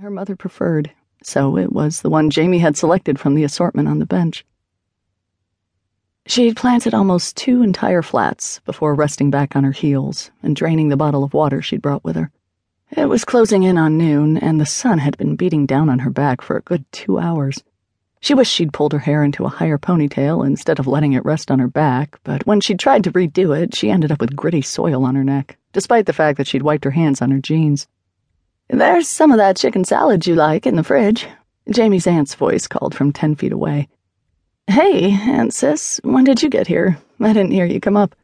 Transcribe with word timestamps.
her 0.00 0.10
mother 0.10 0.36
preferred, 0.36 0.92
so 1.24 1.58
it 1.58 1.72
was 1.72 2.02
the 2.02 2.10
one 2.10 2.30
Jamie 2.30 2.60
had 2.60 2.76
selected 2.76 3.18
from 3.18 3.34
the 3.34 3.42
assortment 3.42 3.88
on 3.88 3.98
the 3.98 4.06
bench. 4.06 4.46
She'd 6.24 6.56
planted 6.56 6.94
almost 6.94 7.36
two 7.36 7.62
entire 7.62 8.02
flats 8.02 8.60
before 8.60 8.94
resting 8.94 9.28
back 9.28 9.56
on 9.56 9.64
her 9.64 9.72
heels 9.72 10.30
and 10.40 10.54
draining 10.54 10.88
the 10.88 10.96
bottle 10.96 11.24
of 11.24 11.34
water 11.34 11.60
she'd 11.60 11.82
brought 11.82 12.04
with 12.04 12.14
her. 12.14 12.30
It 12.96 13.08
was 13.08 13.24
closing 13.24 13.64
in 13.64 13.76
on 13.76 13.98
noon, 13.98 14.36
and 14.36 14.60
the 14.60 14.66
sun 14.66 14.98
had 14.98 15.16
been 15.16 15.34
beating 15.34 15.66
down 15.66 15.88
on 15.88 15.98
her 15.98 16.10
back 16.10 16.42
for 16.42 16.56
a 16.56 16.62
good 16.62 16.84
two 16.92 17.18
hours. 17.18 17.64
She 18.20 18.34
wished 18.34 18.52
she'd 18.52 18.72
pulled 18.72 18.92
her 18.92 19.00
hair 19.00 19.24
into 19.24 19.46
a 19.46 19.50
higher 19.50 19.78
ponytail 19.78 20.46
instead 20.46 20.78
of 20.78 20.86
letting 20.86 21.14
it 21.14 21.24
rest 21.24 21.50
on 21.50 21.58
her 21.58 21.66
back, 21.66 22.20
but 22.22 22.46
when 22.46 22.60
she 22.60 22.76
tried 22.76 23.02
to 23.02 23.12
redo 23.12 23.60
it, 23.60 23.74
she 23.74 23.90
ended 23.90 24.12
up 24.12 24.20
with 24.20 24.36
gritty 24.36 24.62
soil 24.62 25.04
on 25.04 25.16
her 25.16 25.24
neck, 25.24 25.58
despite 25.72 26.06
the 26.06 26.12
fact 26.12 26.38
that 26.38 26.46
she'd 26.46 26.62
wiped 26.62 26.84
her 26.84 26.92
hands 26.92 27.20
on 27.20 27.32
her 27.32 27.40
jeans. 27.40 27.88
There's 28.70 29.08
some 29.08 29.30
of 29.32 29.38
that 29.38 29.56
chicken 29.56 29.84
salad 29.84 30.26
you 30.26 30.34
like 30.34 30.66
in 30.66 30.76
the 30.76 30.84
fridge. 30.84 31.26
Jamie's 31.70 32.06
aunt's 32.06 32.34
voice 32.34 32.66
called 32.66 32.94
from 32.94 33.12
ten 33.12 33.34
feet 33.34 33.52
away. 33.52 33.88
Hey, 34.66 35.12
Aunt 35.12 35.54
Sis, 35.54 35.98
when 36.04 36.24
did 36.24 36.42
you 36.42 36.50
get 36.50 36.66
here? 36.66 36.98
I 37.20 37.32
didn't 37.32 37.52
hear 37.52 37.64
you 37.64 37.80
come 37.80 37.96
up. 37.96 38.14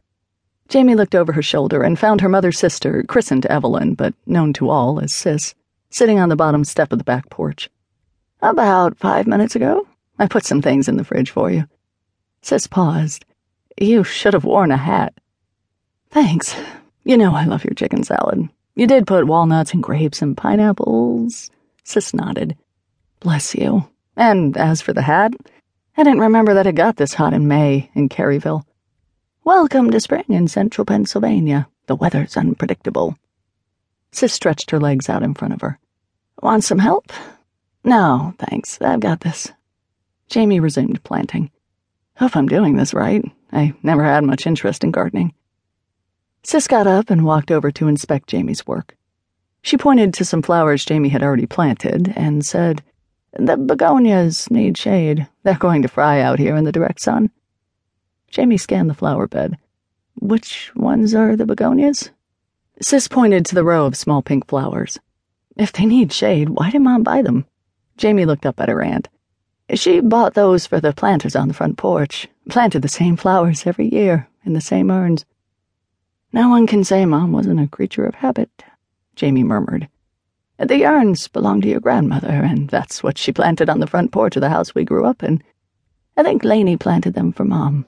Jamie 0.69 0.95
looked 0.95 1.15
over 1.15 1.31
her 1.31 1.41
shoulder 1.41 1.81
and 1.81 1.97
found 1.97 2.21
her 2.21 2.29
mother's 2.29 2.59
sister, 2.59 3.03
christened 3.03 3.45
Evelyn, 3.47 3.95
but 3.95 4.13
known 4.27 4.53
to 4.53 4.69
all 4.69 4.99
as 4.99 5.11
Sis, 5.13 5.55
sitting 5.89 6.19
on 6.19 6.29
the 6.29 6.35
bottom 6.35 6.63
step 6.63 6.91
of 6.91 6.99
the 6.99 7.03
back 7.03 7.29
porch. 7.29 7.69
About 8.41 8.97
five 8.97 9.25
minutes 9.25 9.55
ago. 9.55 9.87
I 10.19 10.27
put 10.27 10.45
some 10.45 10.61
things 10.61 10.87
in 10.87 10.97
the 10.97 11.03
fridge 11.03 11.31
for 11.31 11.49
you. 11.49 11.65
Sis 12.41 12.67
paused. 12.67 13.25
You 13.79 14.03
should 14.03 14.33
have 14.33 14.45
worn 14.45 14.71
a 14.71 14.77
hat. 14.77 15.13
Thanks. 16.11 16.55
You 17.03 17.17
know 17.17 17.35
I 17.35 17.45
love 17.45 17.63
your 17.63 17.73
chicken 17.73 18.03
salad. 18.03 18.47
You 18.77 18.87
did 18.87 19.07
put 19.07 19.25
walnuts 19.25 19.73
and 19.73 19.81
grapes 19.81 20.21
and 20.21 20.35
pineapples. 20.35 21.49
Sis 21.85 22.13
nodded. 22.13 22.57
Bless 23.21 23.55
you. 23.55 23.87
And 24.17 24.57
as 24.57 24.81
for 24.81 24.91
the 24.91 25.01
hat, 25.01 25.33
I 25.95 26.03
didn't 26.03 26.19
remember 26.19 26.53
that 26.55 26.67
it 26.67 26.75
got 26.75 26.97
this 26.97 27.13
hot 27.13 27.33
in 27.33 27.47
May 27.47 27.89
in 27.93 28.09
Caryville. 28.09 28.65
Welcome 29.45 29.91
to 29.91 30.01
spring 30.01 30.25
in 30.27 30.49
central 30.49 30.83
Pennsylvania. 30.83 31.69
The 31.87 31.95
weather's 31.95 32.35
unpredictable. 32.35 33.17
Sis 34.11 34.33
stretched 34.33 34.71
her 34.71 34.79
legs 34.79 35.07
out 35.07 35.23
in 35.23 35.35
front 35.35 35.53
of 35.53 35.61
her. 35.61 35.79
Want 36.43 36.65
some 36.65 36.79
help? 36.79 37.13
No, 37.85 38.33
thanks. 38.39 38.81
I've 38.81 38.99
got 38.99 39.21
this. 39.21 39.53
Jamie 40.27 40.59
resumed 40.59 41.01
planting. 41.03 41.49
Hope 42.17 42.35
I'm 42.35 42.49
doing 42.49 42.75
this 42.75 42.93
right. 42.93 43.23
I 43.53 43.73
never 43.83 44.03
had 44.03 44.25
much 44.25 44.45
interest 44.45 44.83
in 44.83 44.91
gardening. 44.91 45.33
Sis 46.47 46.67
got 46.67 46.85
up 46.85 47.09
and 47.09 47.25
walked 47.25 47.49
over 47.49 47.71
to 47.71 47.87
inspect 47.87 48.29
Jamie's 48.29 48.67
work. 48.67 48.95
She 49.63 49.77
pointed 49.77 50.13
to 50.13 50.23
some 50.23 50.43
flowers 50.43 50.85
Jamie 50.85 51.09
had 51.09 51.23
already 51.23 51.47
planted 51.47 52.13
and 52.15 52.45
said, 52.45 52.83
The 53.33 53.57
begonias 53.57 54.51
need 54.51 54.77
shade. 54.77 55.27
They're 55.41 55.55
going 55.55 55.81
to 55.81 55.87
fry 55.87 56.21
out 56.21 56.37
here 56.37 56.55
in 56.55 56.63
the 56.63 56.71
direct 56.71 57.01
sun. 57.01 57.31
Jamie 58.29 58.59
scanned 58.59 58.91
the 58.91 58.93
flower 58.93 59.27
bed. 59.27 59.57
Which 60.21 60.71
ones 60.75 61.15
are 61.15 61.35
the 61.35 61.47
begonias? 61.47 62.11
Sis 62.79 63.07
pointed 63.07 63.43
to 63.47 63.55
the 63.55 63.63
row 63.63 63.87
of 63.87 63.97
small 63.97 64.21
pink 64.21 64.45
flowers. 64.45 64.99
If 65.57 65.73
they 65.73 65.87
need 65.87 66.13
shade, 66.13 66.49
why 66.49 66.69
did 66.69 66.83
Mom 66.83 67.01
buy 67.01 67.23
them? 67.23 67.47
Jamie 67.97 68.25
looked 68.25 68.45
up 68.45 68.59
at 68.59 68.69
her 68.69 68.83
aunt. 68.83 69.09
She 69.73 69.99
bought 69.99 70.35
those 70.35 70.67
for 70.67 70.79
the 70.79 70.93
planters 70.93 71.35
on 71.35 71.47
the 71.47 71.55
front 71.55 71.77
porch, 71.77 72.27
planted 72.49 72.83
the 72.83 72.87
same 72.87 73.17
flowers 73.17 73.65
every 73.65 73.87
year 73.87 74.27
in 74.45 74.53
the 74.53 74.61
same 74.61 74.91
urns. 74.91 75.25
No 76.35 76.49
one 76.49 76.67
can 76.67 76.83
say 76.83 77.05
Mom 77.05 77.31
wasn't 77.31 77.61
a 77.61 77.67
creature 77.67 78.05
of 78.05 78.15
habit, 78.15 78.49
Jamie 79.15 79.45
murmured. 79.45 79.87
The 80.59 80.85
urns 80.85 81.29
belong 81.29 81.61
to 81.61 81.69
your 81.69 81.79
grandmother, 81.79 82.27
and 82.27 82.67
that's 82.67 83.01
what 83.01 83.17
she 83.17 83.31
planted 83.31 83.69
on 83.69 83.79
the 83.79 83.87
front 83.87 84.11
porch 84.11 84.35
of 84.35 84.41
the 84.41 84.49
house 84.49 84.75
we 84.75 84.83
grew 84.83 85.05
up 85.05 85.23
in. 85.23 85.41
I 86.17 86.23
think 86.23 86.43
Laney 86.43 86.75
planted 86.75 87.13
them 87.13 87.31
for 87.31 87.45
Mom. 87.45 87.85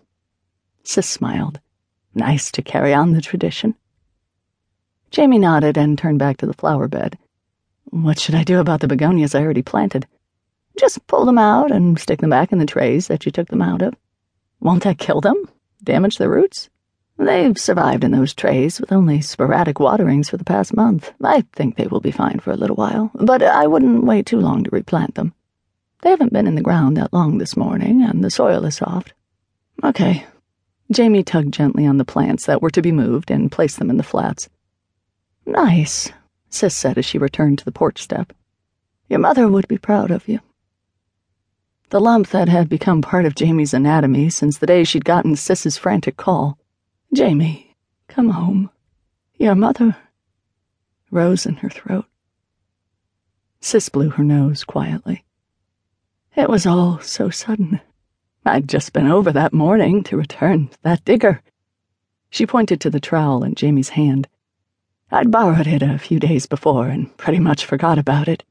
Sis 0.83 1.09
smiled. 1.09 1.59
Nice 2.15 2.49
to 2.53 2.61
carry 2.61 2.93
on 2.93 3.11
the 3.11 3.19
tradition. 3.19 3.75
Jamie 5.11 5.39
nodded 5.39 5.77
and 5.77 5.97
turned 5.97 6.19
back 6.19 6.37
to 6.37 6.45
the 6.45 6.53
flower 6.53 6.87
bed. 6.87 7.17
What 7.89 8.17
should 8.17 8.35
I 8.35 8.45
do 8.45 8.61
about 8.61 8.79
the 8.79 8.87
begonias 8.87 9.35
I 9.35 9.41
already 9.41 9.61
planted? 9.61 10.07
Just 10.79 11.05
pull 11.07 11.25
them 11.25 11.37
out 11.37 11.69
and 11.69 11.99
stick 11.99 12.21
them 12.21 12.29
back 12.29 12.53
in 12.53 12.59
the 12.59 12.65
trays 12.65 13.07
that 13.07 13.25
you 13.25 13.31
took 13.33 13.49
them 13.49 13.61
out 13.61 13.81
of. 13.81 13.93
Won't 14.61 14.83
that 14.83 14.99
kill 14.99 15.19
them? 15.19 15.35
Damage 15.83 16.15
the 16.15 16.29
roots? 16.29 16.69
They've 17.19 17.57
survived 17.57 18.03
in 18.03 18.11
those 18.11 18.35
trays 18.35 18.79
with 18.79 18.91
only 18.91 19.21
sporadic 19.21 19.79
waterings 19.79 20.29
for 20.29 20.37
the 20.37 20.43
past 20.43 20.75
month. 20.75 21.11
I 21.23 21.41
think 21.53 21.75
they 21.75 21.87
will 21.87 21.99
be 21.99 22.11
fine 22.11 22.39
for 22.39 22.51
a 22.51 22.57
little 22.57 22.75
while, 22.75 23.09
but 23.15 23.41
I 23.41 23.65
wouldn't 23.65 24.03
wait 24.03 24.27
too 24.27 24.39
long 24.39 24.63
to 24.63 24.69
replant 24.69 25.15
them. 25.15 25.33
They 26.03 26.11
haven't 26.11 26.31
been 26.31 26.45
in 26.45 26.53
the 26.53 26.61
ground 26.61 26.95
that 26.97 27.11
long 27.11 27.39
this 27.39 27.57
morning, 27.57 28.03
and 28.03 28.23
the 28.23 28.29
soil 28.29 28.65
is 28.65 28.75
soft. 28.75 29.13
Okay. 29.83 30.27
Jamie 30.91 31.23
tugged 31.23 31.53
gently 31.53 31.87
on 31.87 31.97
the 31.97 32.05
plants 32.05 32.45
that 32.45 32.61
were 32.61 32.69
to 32.69 32.83
be 32.83 32.91
moved 32.91 33.31
and 33.31 33.51
placed 33.51 33.79
them 33.79 33.89
in 33.89 33.97
the 33.97 34.03
flats. 34.03 34.47
Nice, 35.43 36.11
Sis 36.51 36.75
said 36.75 36.99
as 36.99 37.05
she 37.05 37.17
returned 37.17 37.57
to 37.57 37.65
the 37.65 37.71
porch 37.71 38.01
step. 38.01 38.31
Your 39.09 39.19
mother 39.19 39.47
would 39.47 39.67
be 39.67 39.79
proud 39.79 40.11
of 40.11 40.27
you. 40.27 40.39
The 41.89 41.99
lump 41.99 42.29
that 42.29 42.47
had 42.47 42.69
become 42.69 43.01
part 43.01 43.25
of 43.25 43.33
Jamie's 43.33 43.73
anatomy 43.73 44.29
since 44.29 44.59
the 44.59 44.67
day 44.67 44.83
she'd 44.83 45.05
gotten 45.05 45.35
Sis's 45.35 45.77
frantic 45.77 46.15
call 46.15 46.59
Jamie, 47.13 47.75
come 48.07 48.29
home. 48.29 48.69
Your 49.35 49.55
mother. 49.55 49.95
Rose 51.09 51.45
in 51.45 51.55
her 51.57 51.69
throat. 51.69 52.05
Sis 53.61 53.89
blew 53.89 54.09
her 54.09 54.23
nose 54.23 54.63
quietly. 54.63 55.23
It 56.35 56.49
was 56.49 56.65
all 56.65 56.99
so 56.99 57.29
sudden. 57.29 57.79
I'd 58.45 58.67
just 58.67 58.93
been 58.93 59.07
over 59.07 59.31
that 59.31 59.53
morning 59.53 60.03
to 60.03 60.17
return 60.17 60.69
that 60.83 61.03
digger. 61.05 61.41
She 62.29 62.45
pointed 62.45 62.81
to 62.81 62.89
the 62.89 62.99
trowel 62.99 63.43
in 63.43 63.55
Jamie's 63.55 63.89
hand. 63.89 64.27
I'd 65.09 65.31
borrowed 65.31 65.67
it 65.67 65.81
a 65.81 65.97
few 65.97 66.19
days 66.19 66.45
before 66.45 66.87
and 66.87 67.15
pretty 67.17 67.39
much 67.39 67.65
forgot 67.65 67.97
about 67.97 68.27
it. 68.27 68.43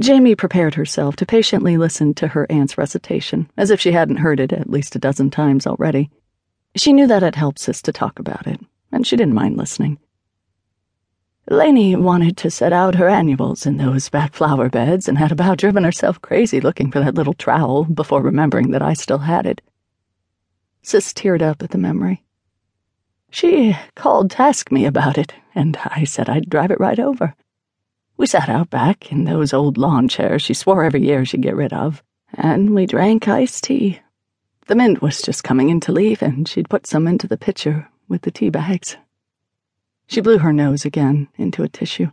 Jamie 0.00 0.36
prepared 0.36 0.74
herself 0.74 1.16
to 1.16 1.26
patiently 1.26 1.76
listen 1.76 2.14
to 2.14 2.28
her 2.28 2.46
aunt's 2.50 2.78
recitation, 2.78 3.50
as 3.56 3.70
if 3.70 3.80
she 3.80 3.92
hadn't 3.92 4.16
heard 4.16 4.40
it 4.40 4.52
at 4.52 4.70
least 4.70 4.96
a 4.96 5.00
dozen 5.00 5.30
times 5.30 5.66
already. 5.66 6.10
She 6.76 6.92
knew 6.92 7.06
that 7.06 7.22
it 7.22 7.36
helps 7.36 7.68
us 7.68 7.80
to 7.82 7.92
talk 7.92 8.18
about 8.18 8.46
it, 8.46 8.60
and 8.90 9.06
she 9.06 9.16
didn't 9.16 9.34
mind 9.34 9.56
listening. 9.56 9.98
Laney 11.48 11.94
wanted 11.94 12.36
to 12.38 12.50
set 12.50 12.72
out 12.72 12.94
her 12.94 13.08
annuals 13.08 13.66
in 13.66 13.76
those 13.76 14.08
back 14.08 14.32
flower 14.32 14.70
beds 14.70 15.08
and 15.08 15.18
had 15.18 15.30
about 15.30 15.58
driven 15.58 15.84
herself 15.84 16.20
crazy 16.22 16.60
looking 16.60 16.90
for 16.90 17.00
that 17.00 17.14
little 17.14 17.34
trowel 17.34 17.84
before 17.84 18.22
remembering 18.22 18.70
that 18.70 18.82
I 18.82 18.94
still 18.94 19.18
had 19.18 19.46
it. 19.46 19.60
Sis 20.82 21.12
teared 21.12 21.42
up 21.42 21.62
at 21.62 21.70
the 21.70 21.78
memory. 21.78 22.24
She 23.30 23.76
called 23.94 24.30
to 24.32 24.42
ask 24.42 24.72
me 24.72 24.86
about 24.86 25.18
it, 25.18 25.34
and 25.54 25.76
I 25.84 26.04
said 26.04 26.28
I'd 26.28 26.48
drive 26.48 26.70
it 26.70 26.80
right 26.80 26.98
over. 26.98 27.34
We 28.16 28.26
sat 28.26 28.48
out 28.48 28.70
back 28.70 29.12
in 29.12 29.24
those 29.24 29.52
old 29.52 29.76
lawn 29.76 30.08
chairs 30.08 30.42
she 30.42 30.54
swore 30.54 30.82
every 30.82 31.04
year 31.04 31.24
she'd 31.24 31.42
get 31.42 31.56
rid 31.56 31.72
of, 31.72 32.02
and 32.32 32.74
we 32.74 32.86
drank 32.86 33.28
iced 33.28 33.64
tea. 33.64 34.00
The 34.66 34.74
mint 34.74 35.02
was 35.02 35.20
just 35.20 35.44
coming 35.44 35.68
in 35.68 35.80
to 35.80 35.92
leave, 35.92 36.22
and 36.22 36.48
she'd 36.48 36.70
put 36.70 36.86
some 36.86 37.06
into 37.06 37.28
the 37.28 37.36
pitcher 37.36 37.88
with 38.08 38.22
the 38.22 38.30
tea 38.30 38.48
bags. 38.48 38.96
She 40.06 40.22
blew 40.22 40.38
her 40.38 40.54
nose 40.54 40.86
again 40.86 41.28
into 41.36 41.62
a 41.62 41.68
tissue. 41.68 42.12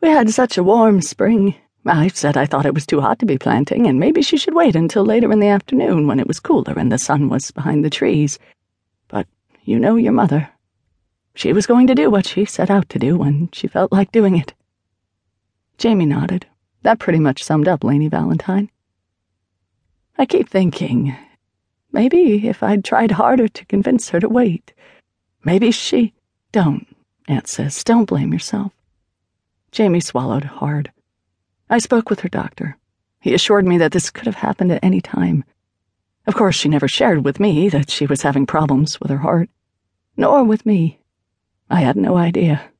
We 0.00 0.08
had 0.08 0.30
such 0.30 0.56
a 0.56 0.64
warm 0.64 1.02
spring. 1.02 1.54
I 1.84 2.08
said 2.08 2.38
I 2.38 2.46
thought 2.46 2.64
it 2.64 2.74
was 2.74 2.86
too 2.86 3.02
hot 3.02 3.18
to 3.18 3.26
be 3.26 3.36
planting, 3.36 3.86
and 3.86 4.00
maybe 4.00 4.22
she 4.22 4.38
should 4.38 4.54
wait 4.54 4.74
until 4.74 5.04
later 5.04 5.30
in 5.30 5.40
the 5.40 5.48
afternoon 5.48 6.06
when 6.06 6.20
it 6.20 6.26
was 6.26 6.40
cooler 6.40 6.72
and 6.78 6.90
the 6.90 6.96
sun 6.96 7.28
was 7.28 7.50
behind 7.50 7.84
the 7.84 7.90
trees. 7.90 8.38
But 9.08 9.26
you 9.62 9.78
know 9.78 9.96
your 9.96 10.12
mother. 10.12 10.48
She 11.34 11.52
was 11.52 11.66
going 11.66 11.86
to 11.86 11.94
do 11.94 12.10
what 12.10 12.26
she 12.26 12.46
set 12.46 12.70
out 12.70 12.88
to 12.90 12.98
do 12.98 13.18
when 13.18 13.50
she 13.52 13.66
felt 13.66 13.92
like 13.92 14.10
doing 14.10 14.36
it. 14.36 14.54
Jamie 15.76 16.06
nodded. 16.06 16.46
That 16.82 16.98
pretty 16.98 17.18
much 17.18 17.44
summed 17.44 17.68
up 17.68 17.84
Laney 17.84 18.08
Valentine. 18.08 18.70
I 20.16 20.24
keep 20.24 20.48
thinking 20.48 21.14
Maybe 21.92 22.48
if 22.48 22.62
I'd 22.62 22.84
tried 22.84 23.12
harder 23.12 23.48
to 23.48 23.64
convince 23.66 24.08
her 24.08 24.20
to 24.20 24.28
wait. 24.28 24.72
Maybe 25.44 25.70
she. 25.70 26.14
Don't, 26.50 26.86
Aunt 27.28 27.46
Sis. 27.46 27.84
Don't 27.84 28.06
blame 28.06 28.32
yourself. 28.32 28.72
Jamie 29.70 30.00
swallowed 30.00 30.44
hard. 30.44 30.90
I 31.68 31.78
spoke 31.78 32.08
with 32.08 32.20
her 32.20 32.28
doctor. 32.28 32.78
He 33.20 33.34
assured 33.34 33.66
me 33.66 33.78
that 33.78 33.92
this 33.92 34.10
could 34.10 34.26
have 34.26 34.36
happened 34.36 34.72
at 34.72 34.82
any 34.82 35.00
time. 35.00 35.44
Of 36.26 36.34
course, 36.34 36.54
she 36.54 36.68
never 36.68 36.88
shared 36.88 37.24
with 37.24 37.38
me 37.38 37.68
that 37.68 37.90
she 37.90 38.06
was 38.06 38.22
having 38.22 38.46
problems 38.46 39.00
with 39.00 39.10
her 39.10 39.18
heart. 39.18 39.50
Nor 40.16 40.44
with 40.44 40.64
me. 40.64 40.98
I 41.70 41.80
had 41.80 41.96
no 41.96 42.16
idea. 42.16 42.70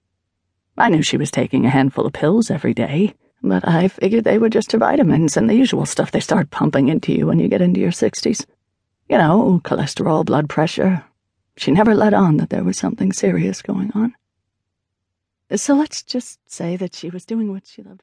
I 0.76 0.88
knew 0.88 1.02
she 1.02 1.16
was 1.16 1.30
taking 1.30 1.66
a 1.66 1.70
handful 1.70 2.06
of 2.06 2.12
pills 2.12 2.50
every 2.50 2.72
day, 2.72 3.14
but 3.42 3.66
I 3.66 3.88
figured 3.88 4.24
they 4.24 4.38
were 4.38 4.48
just 4.48 4.72
her 4.72 4.78
vitamins 4.78 5.36
and 5.36 5.50
the 5.50 5.54
usual 5.54 5.86
stuff 5.86 6.10
they 6.10 6.20
start 6.20 6.50
pumping 6.50 6.88
into 6.88 7.12
you 7.12 7.26
when 7.26 7.38
you 7.38 7.48
get 7.48 7.60
into 7.60 7.80
your 7.80 7.92
sixties. 7.92 8.46
You 9.08 9.18
know, 9.18 9.60
cholesterol, 9.64 10.24
blood 10.24 10.48
pressure. 10.48 11.04
She 11.56 11.70
never 11.70 11.94
let 11.94 12.14
on 12.14 12.38
that 12.38 12.50
there 12.50 12.64
was 12.64 12.78
something 12.78 13.12
serious 13.12 13.60
going 13.60 13.90
on. 13.94 14.14
So 15.54 15.74
let's 15.74 16.02
just 16.02 16.38
say 16.50 16.76
that 16.76 16.94
she 16.94 17.10
was 17.10 17.26
doing 17.26 17.52
what 17.52 17.66
she 17.66 17.82
loved. 17.82 18.00